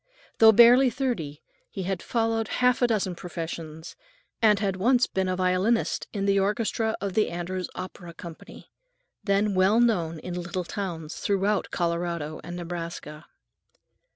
Though 0.39 0.51
barely 0.51 0.89
thirty, 0.89 1.43
he 1.69 1.83
had 1.83 2.01
followed 2.01 2.47
half 2.47 2.81
a 2.81 2.87
dozen 2.87 3.13
professions, 3.13 3.95
and 4.41 4.57
had 4.57 4.75
once 4.77 5.05
been 5.05 5.27
a 5.29 5.35
violinist 5.35 6.07
in 6.11 6.25
the 6.25 6.39
orchestra 6.39 6.97
of 6.99 7.13
the 7.13 7.29
Andrews 7.29 7.69
Opera 7.75 8.15
Company, 8.15 8.71
then 9.23 9.53
well 9.53 9.79
known 9.79 10.17
in 10.17 10.33
little 10.41 10.63
towns 10.63 11.17
throughout 11.17 11.69
Colorado 11.69 12.41
and 12.43 12.55
Nebraska. 12.55 13.27